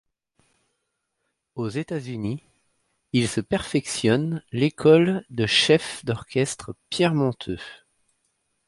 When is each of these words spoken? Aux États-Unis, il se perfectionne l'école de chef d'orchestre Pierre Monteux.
Aux 1.53 1.69
États-Unis, 1.69 2.41
il 3.13 3.27
se 3.27 3.39
perfectionne 3.39 4.41
l'école 4.51 5.23
de 5.29 5.45
chef 5.45 6.03
d'orchestre 6.05 6.73
Pierre 6.89 7.13
Monteux. 7.13 7.59